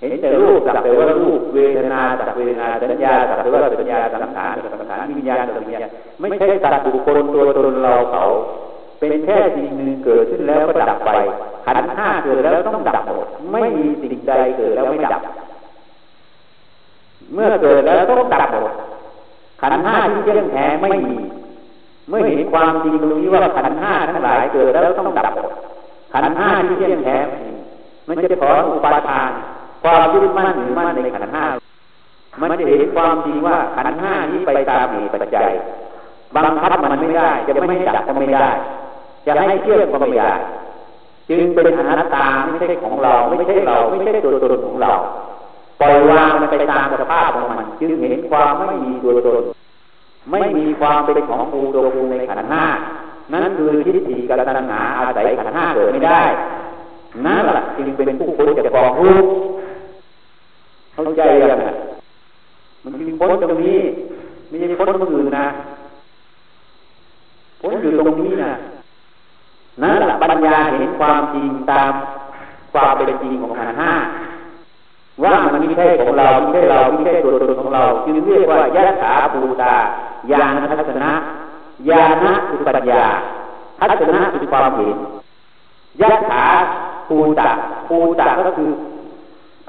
[0.00, 8.22] เห็นแต่รูปสักแต่ว่ารูปเวทนาสักเวทนาสัญญาสักแต่ว่าสัญญาสังขารสังขารวิญญาณสังขารไม่ใช่สัตว์บุคคลตัวตนเราเขา
[9.00, 11.10] เป็นแค่สิ่งหนึ่งเกิดขึ้นแล้วก็ดับไป
[11.66, 15.22] ขันห้าเกิดแล้วต้องดับหมดไม่มีสิ่งใดเกิดแล้วไม่ดับ
[17.34, 18.72] เมื่อเกิดแล้วต้องดับหมด
[19.60, 21.16] ขันห้าที่เที่ยงแท้ไม่มี
[22.08, 25.32] เมื่อเห็นความจริงตรงนี้ว่าขันห้าทั้งหลายเกิดแล้วต้องดับ
[26.12, 27.18] ขันห้าที่เที่ยงแท้
[28.08, 29.30] มันจะขออุปาทาน
[29.82, 31.44] ความยึดมั่นหรือมั่นในขันห้า
[32.40, 35.50] มันจะเห็นความจริงว่าขันห้านี้ไปตามเหตุปัจจัย
[36.34, 38.48] บังคับมันไม่ได้ จะไม่จับก็ไม่ได้
[39.26, 40.32] จะให้เชื่อก็ไม่ได้
[41.28, 44.92] จึงเป็นอนัตตาไม่ใช่ของเรา ไม่ใช่เราไม่ใช่ตัวตนของเรา
[47.80, 49.42] จึงเห็นความไม่มีตัวตน
[50.30, 52.64] ไม่มีความเป็นของกูตัวกูในขันห้า
[53.32, 56.22] นั่นคือทิฏฐิกับตัณหาอาศัยขันห้าเกิดไม่ได้
[57.26, 59.30] นั่นแหละจึงเป็นผู้พ้นจากกองทุกข์
[60.94, 61.60] เข้าใจยัง
[62.82, 63.78] มันจึงพ้นตรงนี้
[64.48, 65.46] ไม่ใช่พ้นตรงอื่นนะ
[67.60, 68.52] พ้นอยู่ตรงนี้นะ
[69.82, 71.92] นั่นแหละปัญญาเห็นความจริงตาม
[72.72, 73.92] ความเป็นจริงของขันห้า
[75.24, 79.74] ว่ามันไม่ใช่ของเราไม่ใช่เราไม่ใช่ตัวตนของเราจึงเรียกว่ายะถาภูตา
[80.30, 81.10] ญาณทัศนะ
[81.88, 83.04] ญาณคือปัญญา
[83.78, 84.96] ทัศนะคือความเห็น
[86.00, 86.44] ยะถา
[87.08, 87.50] ภูตา
[87.88, 88.70] ภูตาก็คือ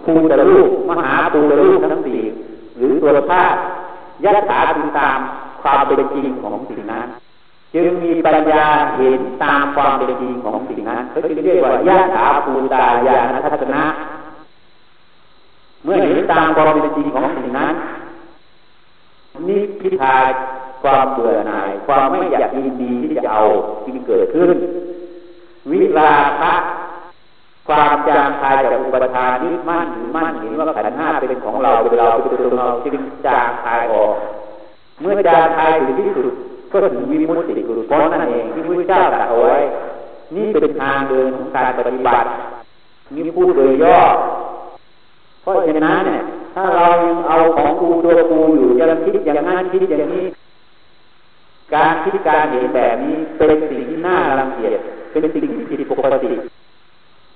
[0.03, 2.21] ภูตรูปมหาภูตรูปทั้งสี่
[2.77, 3.59] หรือตัวธาตุ
[4.23, 5.19] ยะถาคือตาม
[5.61, 7.07] ความเป็นจริงของสิ่งนั้น
[7.73, 8.65] จึงมีปัญญา
[8.97, 13.83] เห็นตามความเป็นจริงของสิ่งนั้นเขาจึงเรียกว่ายะถาภูตาญาณทัศนะ
[15.83, 17.73] เมื่อเห็นตามความเป็นจริงของสิ่งนั้น
[19.47, 20.17] นิพพิทา
[20.83, 23.43] ความเบื่อหน่าย ความไม่อยากยินดีที่จะเอา
[23.85, 24.55] จึงเกิดขึ้น
[25.71, 26.53] วิลาคะ
[27.67, 34.15] ความจางคายจากอุปทานนี้มั่นหรือมั่นเห็นว่าขันห้าเป็นของเราเป็นเราเป็นตัวเราจึงจางคายออก
[35.01, 36.33] เมื่อจางคายถึงที่สุด
[36.71, 39.57] ก็ถึงวิมุตติกุรุพ้นนั่นเองที่พระเจ้าตรัสเอาไว้
[40.35, 42.27] นี่เป็นทางเดินของการปฏิบัติ
[43.13, 43.99] นี่พูดโดยย่อ
[45.49, 46.21] ราะฉะนั้นเนี่ย
[46.55, 50.25] ถ้าเรายังเอาของกูตัวกูอยู่ยังคิดอย่างนั้นคิดอย่างนี้
[51.73, 54.79] การคิดการเห็นแบบนี้เป็นสิ่งที่น่ารังเกียจ
[55.11, 56.31] เป็นสิ่งที่ผิดปกติ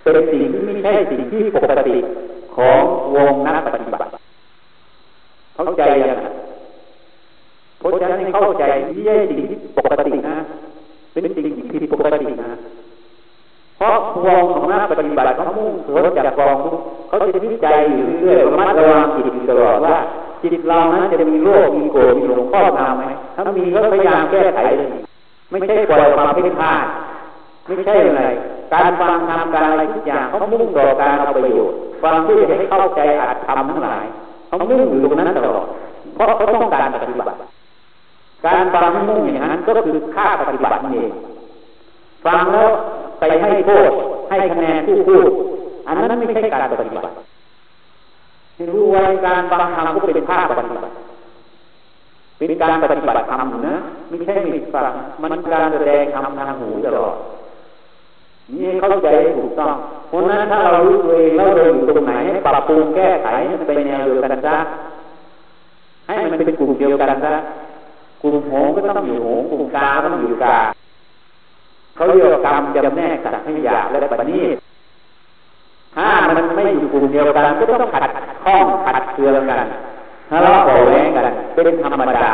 [0.04, 1.98] เป็นสิ่งที่ไม่ใช่สิ่งที่ปกติ
[2.56, 2.82] ของ
[3.16, 4.10] วงนักปฏิบัติ
[5.56, 6.20] เข้าใจยัง
[7.80, 10.38] เพราะฉะนั้นเข้าใจไม่ใช่สิ่งที่ปกตินะ
[11.12, 12.52] เป็นสิ่งที่ผิดปกตินะ
[13.84, 16.56] ราะวงของนักปฏิบัติเขามุ่งสวนจากกอง
[17.08, 19.98] เขาจะวิจัยอยู่เรื่อยๆระมัดระวังจิตตลอดว่า
[20.42, 23.04] จิตเรานั้นจะมีโรคมีโกรธมีหลงข้อมาไหม
[23.36, 24.90] ถ้ามีก็พยายามแก้ไขเลย
[25.50, 26.86] ไม่ใช่ปล่อยความเพ่งพลาด
[27.66, 28.24] ไม่ใช่อะไร
[28.74, 34.06] การฟังทำการอะไรทุกอย่างเขามุ่งต่อการเอาประโยชน์ฟังเพื่อจะให้เข้าใจอาจทำทั้งหลาย
[34.48, 35.66] เขามุ่งอยู่ตรงนั้นตลอด
[36.14, 37.38] เพราะเขาต้องการปฏิบัติ
[38.46, 41.12] การฟังมุ่งอย่างนั้นก็คือค่าปฏิบัติเอง
[42.26, 42.70] ฟังแล้ว
[43.30, 43.92] ไปให้โทษ
[44.30, 45.30] ให้คะแนนผู้พูด
[45.88, 47.14] อันนั้นไม่ใช่การปฏิบัติ
[48.70, 50.94] รู้ไว่าการฟังธรรมก็เป็นภาคปฏิบัติ
[52.38, 53.76] เป็นการปฏิบัติธรรมนะ
[54.10, 57.16] ไม่ใช่มีฟังมันการแสดงธรรมทางหูตลอด
[58.52, 59.08] นี่เข้าใจ
[59.38, 59.74] ถูกต้อง
[60.10, 62.14] เพราะนั้นถ้าเรารู้ตัวเองแล้วเราอยู่ตรงไหน
[62.46, 64.58] ปรับปรุงแก้ไขให้มันเป็นแนวเดียวกันซะ
[66.08, 67.36] ให้มันเป็นกลุ่มเดียวกันซะ
[68.22, 70.58] กลุ่มหงก็ต้องอยู่หงกลุ่มกาต้องอยู่กา
[71.96, 74.58] เขาเรียกกรรมจำแนกสัตว์ให้หยาบและปณีต
[75.96, 78.12] ถ้ามันไม่อยู่กลุ่มเดียวกันก็ต้องขัด
[78.44, 79.68] ข้องขัดเคืองกัน
[80.30, 82.30] ถ้าะเราแย้งกัน เป็นธรรมดา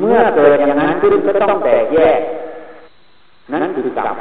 [0.00, 2.18] เมื่อเกิดอย่างนั้นขึ้นก็ต้องแตกแยก
[3.50, 4.16] นั่นคือกรรม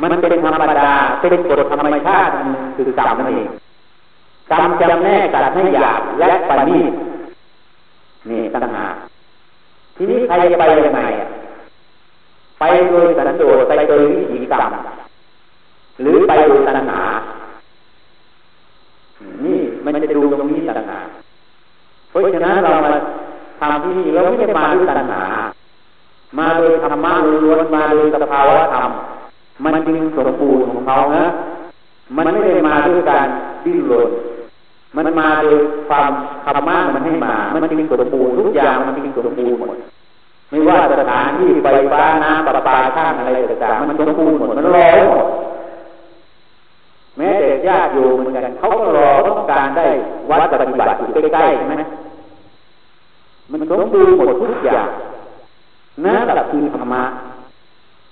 [0.00, 2.32] มันเป็นธรรมดาเป็นกฎธรรมชาติ
[2.76, 3.48] คือกรรมนั่นเอง
[4.50, 6.92] กรรมจำแนกสัตว์ให้หยาบและปณีต
[8.28, 8.84] นี่ตั้งหา
[9.96, 11.28] ทีนี้ใครจะไปยังไงอะ
[12.62, 14.72] ไปโดยสันโดษไปโดยวิถีกรรม
[16.00, 17.00] หรือไปโดยตัณหา
[19.44, 20.98] นี่มันจะดูตรงนี้ตัณหา
[22.10, 22.90] เพราะฉะนั้นเรามา
[23.60, 25.22] ทำที่นี่เราไม่ได้มาด้วยตัณหา
[26.38, 27.12] มาโดยธรรมะ
[27.44, 28.90] ล้วนมาโดยสภาวะธรรม
[29.64, 31.24] มันจึงสมบูรณ์ของเขานะ
[32.16, 33.26] มันไม่ได้มาด้วยการ
[33.64, 34.10] ดิ้นรน
[34.96, 35.56] มันมาโดย
[35.88, 36.10] ความ
[36.44, 39.78] ธรรมะมันให้มา มันจึงสมบูรณ์ทุกอย่างมันจึงสมบูรณ์หมด
[40.52, 45.26] ไม่ว่าสถานที่ไฟฟ้าน้ำประปาข้างอะไรต่างๆมันสมบูรณ์หมดมันรอหมด
[47.18, 49.86] แม้แต่ญาติโยมเหมือนกันเขาก็รอต้องการได้
[50.30, 51.74] วัดปฏิบัติอยู่ใกล้ๆใช่ไหม
[53.50, 54.88] มันสมบูรณ์หมดทุกอย่าง
[56.04, 57.04] นั่นแหละคือธรรมะ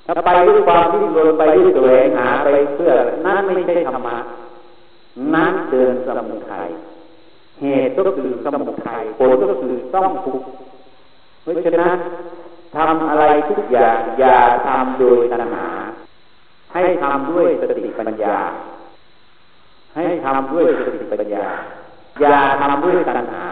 [0.06, 2.92] ถ้าไปด้วยความที่โดนไปด้วยตัวเองหาไปเพื่อ
[3.26, 4.16] นั่นไม่ใช่ธรรมะ
[5.34, 6.68] นั่นเดินสมุทัย
[7.60, 10.46] เหตุก็คือสมุทัยผลก็คือต้องทุกข์
[11.42, 11.96] เพราะฉะนั้น
[12.76, 15.66] ทำอะไรทุกอย่างอย่าทำโดยตัณหา
[16.74, 18.36] ให้ทำด้วยสติปัญญา
[19.96, 21.46] ให้ทำด้วยสติปัญญา
[22.20, 23.46] อย่าทำด้วยตัณหา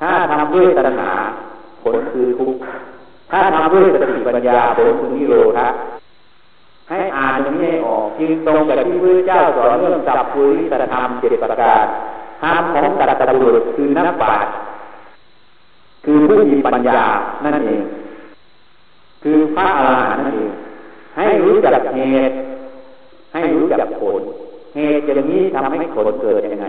[0.00, 1.10] ถ้าทำด้วยตัณหา
[1.82, 2.60] ผลคือทุกข์
[3.30, 5.68] ถ้าทำด้วยสติปัญญาผลคือนิโรธะ
[6.90, 11.84] ให้อ่านตรงนี้ออกจึงตรงกับที่พระเจ้าสอนเรื่องสัพพุริสธรรมเจ็ดประการ
[12.42, 14.52] ธรรมของสัตตบุรุษคือนักปราชญ์
[16.08, 17.02] คือผู้มีปัญญา
[17.44, 17.82] นั่นเอง
[19.22, 20.52] คือพระอรหันต์นั่นเอง
[21.16, 22.34] ให้รู้จักเหตุ
[23.34, 24.22] ให้รู้จักผล
[24.76, 26.68] เหตุอย่างนี้ทำให้ผลเกิดยังไง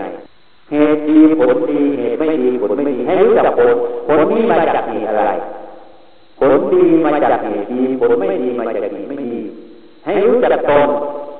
[0.71, 3.69] เหตุดีผลดี เหตุไม่ดีผลไม่ดี ให้รู้จักผล
[4.07, 5.25] ผลนี้มาจากเหตุอะไร
[6.39, 9.41] ผลดีมาจากเหตุดี ผลไม่ดีมาจากเหตุไม่ดี
[10.05, 10.87] ให้รู้จักตน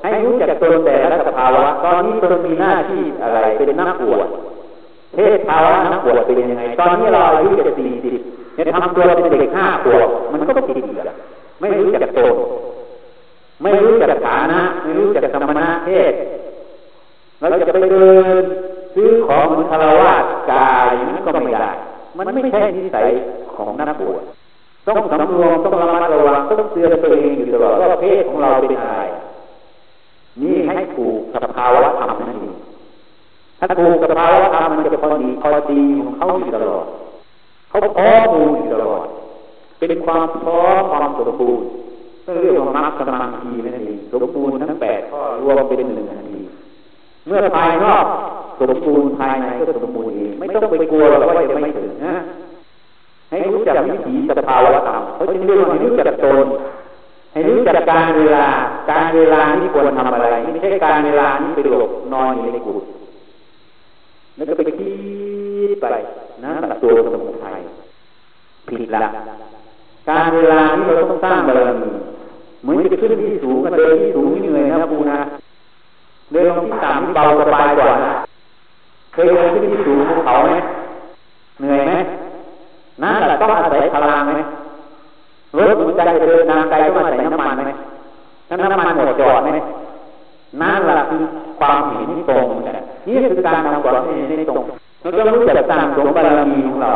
[0.03, 4.27] ให้รู้จักตนแต่ละสภาวะ ตอนนี้ตนมีหน้าที่อะไร เป็นนักบวช
[5.17, 8.19] เทศภาวะนักปวดเป็นยังไง ตอนนี้เราอายุเจ็ดสี่สิบ
[8.57, 10.97] จะทำตัวเป็นเด็กห้าขวบมันก็ผิดอีก
[11.59, 12.35] ไม่รู้จักตน
[13.61, 16.13] ไม่รู้จักฐานะ ไม่รู้จักสมณะเทศ
[17.39, 18.09] เราจะไปเดิ
[18.41, 18.43] น
[18.95, 20.13] ซื้อของเหมือนคารวะ
[20.51, 21.71] กายนั้นก็ไม่ได้
[22.17, 23.07] มันไม่ใช่นิสัย
[23.55, 24.23] ของนักบวช
[24.87, 29.01] ต้องสำรวมต้องระมัดระวังต้องเตือนตัวเองอยู่ตลอดว่าเพศของเราเป็นอะไร
[30.41, 32.55] นี่ให้ถูกสภาวะธรรมนั่นเอง
[33.59, 36.85] ถ้าถูกสภาวะธรรมมันจะพอดีพอดีของเขาอยู่ตลอด
[37.97, 39.05] พร้อมอยู่ตลอด
[39.79, 41.67] เป็นความพร้อมความสมบูรณ์
[42.41, 46.37] เรียกว่ามรรคสมาธินั่นเองสมบูรณ์ทั้งแปดข้อรวมเป็นหนึ่งนาที
[47.27, 48.05] เมื่อภายนอก
[48.59, 52.15] สมบูรณ์ภายในก็สมบูรณ์เองไม่ต้องไปกลัวว่าจะไม่ถึงนะ
[53.29, 56.47] ให้รู้จักวิถีสภาวะธรรมเขาจึงเรียกว่าให้รู้จักตน
[57.33, 58.47] ให้รู้จักการเวลา
[58.91, 62.83] การเวลานี่ควรทำอะไร ไม่ใช่การเวลานี่ไปหลบนอนอยู่ในกุฏ
[64.35, 64.91] แล้วก็ไปคิ
[65.69, 65.85] ดไป
[66.43, 66.51] นะ
[66.83, 67.26] ตัวสม
[68.97, 69.09] ดละ
[70.09, 71.89] การเวลานี้เราต้องสร้างบารมี
[72.61, 75.19] เหมือนจะขึ้นที่สูงก็เดินที่สูงเหนื่อยนะปูนะ
[76.33, 78.13] เดินลงที่ต่ำที่เบาสบายกว่านะ
[79.13, 80.51] เคยเดินขึ้นที่สูงภูเขาไหม
[81.59, 81.93] เหนื่อยไหม
[83.01, 84.41] นั่นแหละต้องอาศัยพลังไหม
[85.57, 87.71] รถหัวใจเดินนานไกลต้องอาศัยน้ำมันไหม
[88.49, 89.49] ถ้าน้ำมันหมดจอดไหม
[90.61, 91.21] นั่นแหละคือ
[91.59, 92.45] ความเห็นที่ตรง
[93.07, 94.63] นี่คือการทำความเห็นที่ตรง
[95.01, 96.91] เราต้องรู้จักสร้างสมบารมีของเรา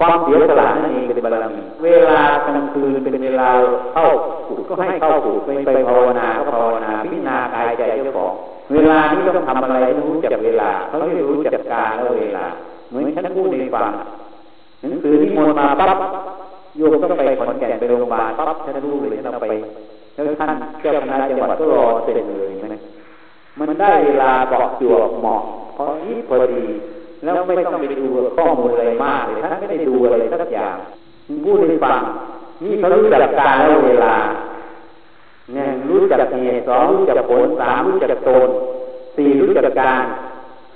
[0.00, 3.48] ความเสียสละนั่นเองเป็นบารมีเวลากลางคืนเป็นเวลา
[3.94, 4.06] เข้า
[4.48, 8.32] สู่ก็ให้เข้าสู่ไปไปภาวนาก็ภาวนาพิจารณากายใจเจ้าของ
[8.72, 12.46] เวลานี้ต้องทำอะไรรู้จักเวลาเขาไม่รู้จักการและเวลา
[12.88, 13.90] เหมือนฉันพูดในฟัง
[14.80, 15.96] หนังสือนิมนมาปั๊บ
[16.76, 19.46] โยมต้องไปขอนแก่นไปโรงพยาบาลปั๊บฉันรู้เลยฉันเอาไป
[20.14, 22.76] แล้วท่านเจ้าคณะจังหวัดก็รอเสร็จเลยไหม
[23.58, 25.42] มันได้เวลาบอกจวบเหมาะ
[25.76, 26.64] พอดีพอดี
[27.22, 28.06] แล้วไม่ต้องไปดู
[28.36, 30.76] ข้อมูลอะไรมากเลยท่านไม่ได้ดูอะไรสักอย่าง
[31.44, 32.00] พูดให้ฟัง
[32.62, 34.14] นี่เขารู้จักการและเวลา
[35.52, 38.48] เนี่ยรู้จักเหตุสองรู้จักผลสามรู้จักตน
[39.16, 40.02] สี่รู้จักการ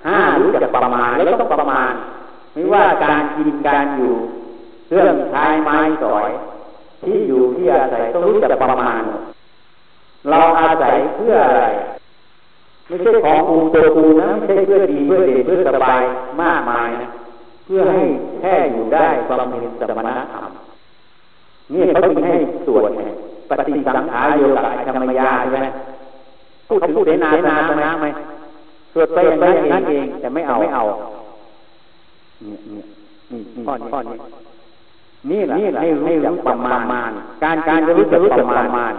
[0.06, 1.92] ห้ารู้จักประมาณแล้วก็ประมาณ
[2.54, 4.14] ไม่ว่าการกินการอยู่
[4.86, 6.30] เครื่องใช้ไม้สอย
[7.04, 9.02] ที่อยู่ที่อาศัยต้องรู้จักประมาณ
[10.30, 11.64] เราอาศัยเพื่ออะไร
[12.88, 16.02] ไม่ใช่ของกูตัวกูนะไม่ใช่เพื่อดีเพื่อเด่นเพื่อสบาย
[16.42, 17.08] มากมายนะ
[17.64, 18.02] เพื่อให้
[18.40, 20.50] แค่อยู่ได้ความเป็นสมณธรรม
[21.72, 23.04] นี่เขาจึงให้สวดไง
[23.50, 25.68] ปฏิสังขารโยกะธรรมยาใช่ไหม
[26.68, 28.06] พูดถึงเสนาสนะตรงนั้นไหม
[28.92, 29.38] สวดไปอย่าง
[29.72, 30.82] นั้นเอง แต่ไม่เอาไม่เอา
[32.44, 32.82] นี่นี่
[33.32, 34.18] นี่ข้อนี้ข้อนี้
[35.30, 36.56] นี่แหละให้รู้จักประ
[36.92, 37.10] มาณ
[37.42, 38.92] การการจะรู้จักประมาณ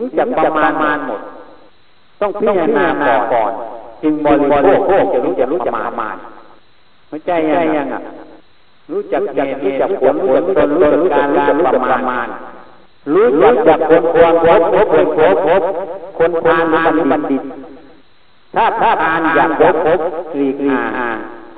[0.00, 1.20] รู้จักประมาณหมด
[2.20, 2.86] ต้องพิจารณา
[3.32, 3.52] ก่อน
[4.02, 4.46] จึงบริ
[4.86, 6.10] โภคจะรู้จะรู้จะมามา
[7.10, 7.30] หัวใจ
[7.76, 8.02] ยังอะ
[8.92, 10.68] รู้จักเหตุรู้จักผลรู้จักตน
[11.02, 12.28] รู้จักการรู้จักประมาณ
[13.14, 15.62] รู้จักจักคนควรพบพบคนพบพบ
[16.18, 17.42] คนพานทานบัณฑิต
[18.54, 20.00] ถ้าถ้าทานอยากพบพบ
[20.36, 20.70] หลีกลี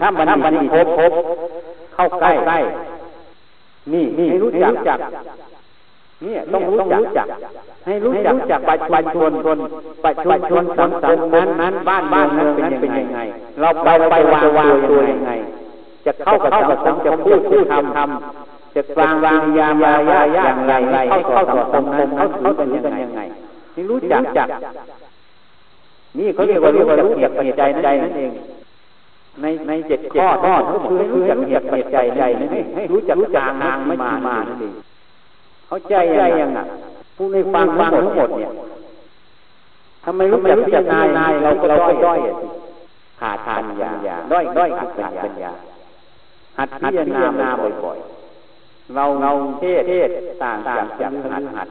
[0.00, 1.12] ถ้าบัณฑิตพบพบ
[1.94, 2.58] เข้าใกล้ใกล้
[3.92, 4.50] นี่นี่รู้
[4.88, 4.98] จัก
[6.24, 6.80] นี่ต้องรู้
[7.18, 7.26] จัก
[7.86, 9.58] ให้รู้จักจากปัจจุบันชนชน
[10.04, 13.18] ปัจจุบันชนสังคมนั้นนั้นบ้านบ้านนั้นเป็นยังไง
[13.60, 15.30] เราไปไปวางวางตัวยังไง
[16.04, 23.20] จะเข้ากับสังคมจะพูดพูดทำทำจะกลางวางยามายาอย่างไรเข้าเข้าต่อสังคมนั้นเขาเป็นยังไง
[23.76, 24.48] นี่รู้จักจัก
[26.18, 28.32] นี่เขาเรียกว่าเรียกว่ารู้จักเหตุใจใจนั่นเอง
[29.42, 34.12] ในในเจ็ดข้อข้อทั้งหมดคือรู้จักเหตุใจใจนั่นเองให้รู้จักรู้จักทางไม่มา
[34.48, 34.74] นั่นเอง
[35.66, 35.94] เข้าใจ
[36.40, 36.60] ยังไง
[37.16, 38.50] ผู้ในฟังฟังทั้งหมดเนี่ย
[40.04, 42.18] ทำไมรู้จักพิจารณาเราเราก็ด้อย
[43.20, 43.90] ขาดปัญญา
[44.32, 45.52] ด้อยด้อยขาดปัญญา
[46.58, 47.48] หัดพิจารณา
[47.84, 50.08] บ่อยๆเราเราเทศเทศ
[50.42, 51.68] ต่างต่างจากหัดหัด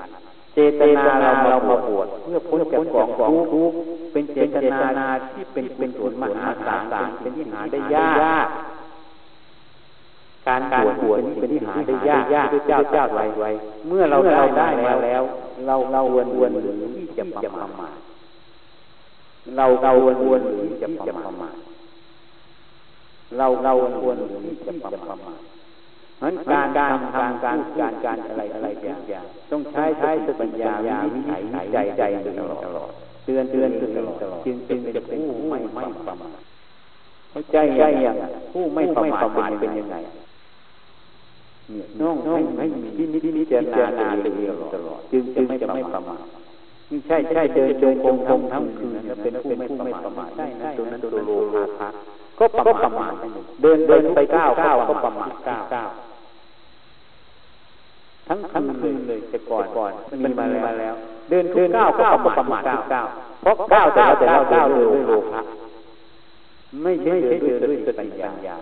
[0.54, 3.78] เจตนาเราเรามาบวชเพื่อพ้นจากกองของทุกข์
[4.12, 4.58] เป็นเจต
[4.98, 8.48] นาที่เป็นเป็นส่วนมหาศาลเป็นที่หาได้ยาก
[10.48, 13.46] การการบวชเป็นที่หาได้ยากยากเจ้าเจ้าไวไว
[13.88, 14.18] เมื่อเรา
[14.58, 15.24] ได้มาแล้ว
[15.66, 17.98] เราเราวนวนหรือที่จะประมาท
[19.58, 20.78] เราเราวนวนหรือที่
[21.08, 21.56] จะประมาท
[23.38, 24.74] เราเราวนวนหรือที่จะ
[25.08, 25.40] ประมาท
[26.22, 32.02] นั้นการการทำการการการอะไรอะไรอย่างต้องใช้ใช้สติปัญญาวินิจฉัยใจใจ
[32.40, 32.42] ต
[32.76, 32.92] ลอด
[33.26, 36.40] เตือนเตือนตลอดจึงจึงจะเป็นผู้ไม่ไม่ประมาท
[37.32, 37.58] เข้าใจ
[38.06, 38.16] ยัง
[38.54, 39.96] ผู้ไม่ประมาทเป็นยังไง
[41.70, 46.24] เนี่ยน้องให้ให้มีนินิจารณาตัวเองตลอดจึงจึงจะไม่ประมาท
[46.92, 49.68] นี่ใช่ใช่เดินเดินคงคงทั้งคืนจะเป็นผู้ไม่
[50.06, 51.32] ประมาทใช่นะตัวนั้นตัวโล
[51.80, 51.90] ภะ
[52.40, 52.46] ก็
[52.84, 53.14] ประมาท
[53.62, 55.90] เดินเดินไปก้าวก้าวก็ประมาทก้าวก้าว
[58.28, 59.92] ทั้งทั้งคืนเลยแต่ก่อนก่อน
[60.24, 60.96] มันมีมาแล้ว
[61.30, 62.04] เดินทุกก้าวก็
[62.38, 63.08] ประมาททุกก้าว
[63.42, 65.42] เพราะก้าวแต่เราแต่เราก้าวด้วยโลภะ
[66.84, 68.10] ไม่ใช่เดินด้วยสติปัญ
[68.48, 68.58] ญา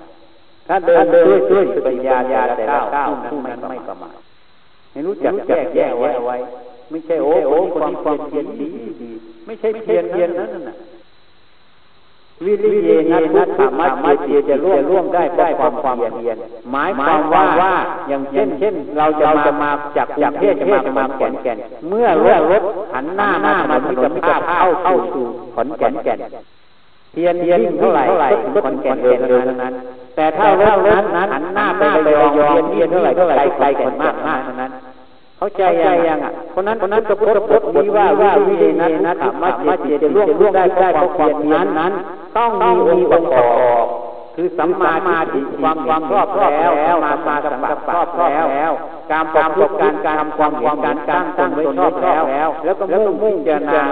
[0.67, 4.15] ถ้าเดินด้วยด้วยสติปัญญาญาแต่ละก้าวผู้นั้นไม่ประมาท
[4.91, 6.37] ให้รู้จักแยกแยกไว้
[6.89, 8.69] ไม่ใช่โอ้โหคนนี้ความเพียรดี
[9.01, 9.11] ดี
[9.45, 10.75] ไม่ใช่เพียรเพียรนั้นน่ะ
[12.45, 16.37] วิริยนัทธรรมะมัจเจจะร่วมร่วมได้ได้ความความเพียร
[16.71, 17.73] หมายความว่าว่า
[18.07, 21.57] อย่างเช่นเช่น เราจะจะมาจากจากเทศจะมาจะมาแก่นแก่น
[21.89, 26.19] เมื่อรถรถหันหน้าหน้ามาที่จะภาพเข้าเข้าสู่ขอนแก่นแก่น
[27.13, 28.03] เพียรเพียรเท่าไหร่
[28.53, 29.73] ก็ขอนแก่นเดินเดินนั้น
[30.15, 31.81] แต่ถ้ารถนั้นหันหน้าไป
[32.13, 34.71] ยองเพียรเพียรเท่าไหร่เท่าไหร่ไกลกันมากมากนั้น
[35.37, 35.63] เข้าใจ
[36.07, 41.93] ยังอะเพราะนั้นเพราะนั้นจะพูดบทนี้ว่าว่าวิเดนัทนัทมัจเจจะร่วมร่วมได้ได้ความเพียนั้นนั้น
[42.37, 43.41] ต้องมีองค์ประกอ
[43.83, 43.85] บ
[44.35, 44.93] คือสัมมา
[45.33, 48.73] ทิฏฐิความความรอบแล้วมามาสัมปะรอบแล้ว
[49.11, 52.23] การประพฤติการการทำความเห็นการตั้งตั้งไว้ชอบแล้ว
[52.65, 53.83] แล้วก็มุ่งมุ่งเจรนา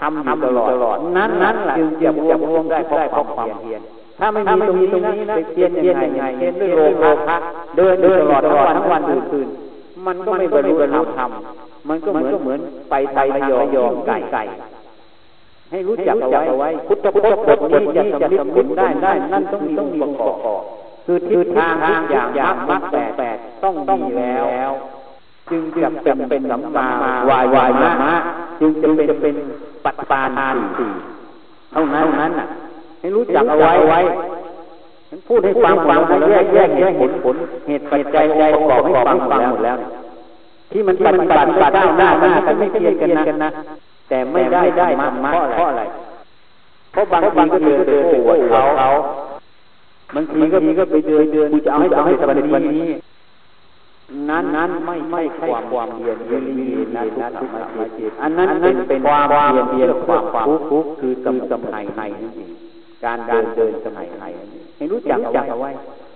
[0.00, 3.80] ทำทำตลอดตลอด นั้นนั้นแหละจึงจะรวมรวมได้ได้ความเพียร
[4.18, 7.36] ถ้าไม่มีตรงนี้ตรงนี้นะเพียรยังไงเพียรด้วยโลภะ
[7.76, 8.42] เดินเดินตลอด
[8.76, 9.48] ทั้งวันทั้งวันคืน
[10.06, 11.30] มันก็ไม่บรรลุธรรม
[11.88, 12.60] มันก็เหมือนเหมือน
[12.90, 13.52] ไปไประย
[13.84, 14.42] องไก่ไก่
[15.70, 20.62] ให้รู้จักเอาไว้พุทธพุทธบทนี้จะสำลิดผลได้ได้นั่นต้องมีต้องมีองค์ประกอบ
[21.04, 22.82] คือทิศทางทางอย่างอย่างมรรค
[23.18, 24.36] แปดต้องต้องมีแล้
[24.68, 24.70] ว
[25.50, 26.88] จึงจะเป็นเป็นสัมมา
[27.30, 28.14] วายวายมะ
[28.60, 29.36] จึงจะเป็นเป็น
[29.84, 30.90] ปัตตานาสี่
[31.72, 32.48] เท่านั้นนั้นน่ะ
[33.00, 34.00] ให้รู้จักเอาไว้ไว้
[35.28, 37.36] พูดให้ฟังฟังแยกแยกแยกเห็นผล
[37.66, 39.76] เหตุปัจจัยองค์ประกอบให้ฟังฟังหมดแล้ว
[40.72, 43.50] ที่มันปฏิบัติปฏิบัติหน้าหน้ากันไม่เทียงกันนะ
[44.08, 45.82] แต่ไม่ได้ได้มาเพราะอะไร
[46.92, 48.88] เพราะบางทีก็เดินเดินโอ้เขาเขา
[50.14, 52.88] บางทีก็มีก็ไปเดินเดินกูจะเอาให้เอาให้สบายวันนี้
[54.30, 61.40] นั้นนั้นไม่ไม่ใช่ความเพียรเรียนเรียนนะทุกข์มาเจตอันนั้นเป็นเป็นความเพียรเพียรความความทุกข์คือสมุ
[61.72, 62.50] ทัยในนั่นเอง
[63.04, 64.24] การเดินเดินสมัยไหน
[64.76, 65.70] ให้รู้จักจักเอาไว้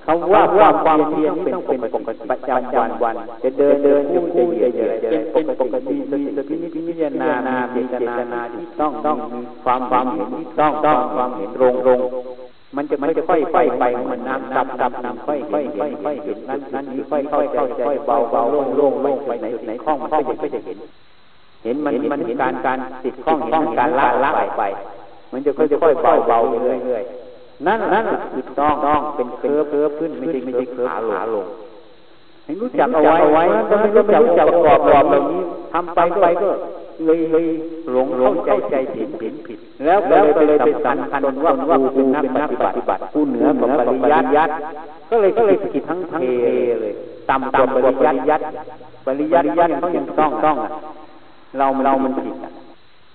[0.06, 7.94] คำว่าความความเพียรนี่ต้องเป็นปกติประจำวันวัน จะเดินเดินจะพูดจะเหยียดจะเป็นปกติมีสตินิพิจารณานาเจต
[8.32, 12.00] นาที่ต้องต้องมีความความเห็นที่ต้องต้องความเห็นตรงตรง
[12.76, 20.78] มันจะมันจะค่อยค่อยไปมันน้ำดับดับน้ำค่อยค่อยค่อยค่อยเห็นนั้นนั้นนี้ค่อยค่อยเข้าใจเบาเบาโล่งโล่งโล่งไปไหนไหนคล้องมันก็จะก็จะเห็น
[21.64, 24.62] เห็นมันมันเห็นการการติดข้องเห็นการละละไป
[25.32, 31.46] มันจะค่อยจะค่อยเบาเบาไปเรื่อยๆนั่นนั่นคือต้องต้องเป็น curve curve ขึ้นไม่ใช่ไม่ใช่ curve ขาลง
[32.44, 34.78] ให้รู้จักเอาไว้ไว้ถ้าไม่รู้จักจักประกอบ
[35.10, 36.48] แบบนี้ทำไปไปก็
[37.04, 37.46] เลยเลย
[37.90, 44.50] หลงหลงใจใจผิดผิดผิดแล้วแล้วก็เลยไปสำคัญว่าว่ากูเป็นนักปฏิบัติกูเหนือกว่าปริยัติยัด
[45.10, 46.44] ก็เลยก็เลยผิดทั้งทั้งเท
[46.80, 46.94] เลย
[47.28, 48.40] ต่ำต่ำปริยัติยัด
[49.06, 50.56] ปริยัติยัดต้องยังต้องต้อง
[51.58, 52.34] เราเรามันผิด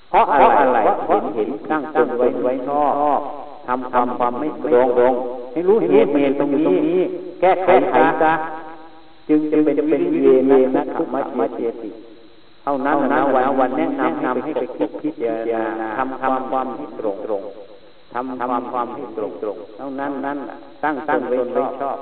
[0.10, 0.26] เพราะ
[0.60, 2.86] อะไรเพราะเห็นตั้งตั้งไว้ไว้นอ
[3.20, 3.22] ก
[3.68, 5.14] ทำทำความไม่ตรงตรง
[5.52, 6.78] ให้รู้เหตุเมตตรงนี้
[7.42, 8.34] แก้ไขซะ
[9.28, 11.90] จึงจึงเป็นเป็นวิเวนะทุกมัจมเจติ
[12.64, 15.36] เท่านั้นนะวันวันแนะนำนำให้ไปคิดพิจาร
[15.82, 17.44] ณาทำทำความผิดตรงตรง
[18.14, 20.38] ทำทำความผิดตรงตรงเท่านั้นนั้น
[20.84, 21.38] ตั้งตั้งไว้
[21.82, 21.98] ชอบ